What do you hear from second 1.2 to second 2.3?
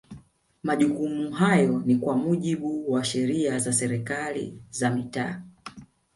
hayo ni kwa